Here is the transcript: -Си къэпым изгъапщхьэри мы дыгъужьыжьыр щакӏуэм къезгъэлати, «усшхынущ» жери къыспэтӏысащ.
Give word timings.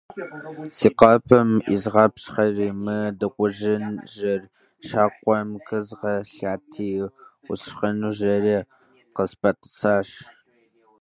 -Си 0.77 0.89
къэпым 0.99 1.49
изгъапщхьэри 1.73 2.69
мы 2.83 2.97
дыгъужьыжьыр 3.19 4.41
щакӏуэм 4.87 5.49
къезгъэлати, 5.67 6.89
«усшхынущ» 7.51 8.15
жери 8.19 8.57
къыспэтӏысащ. 9.15 10.09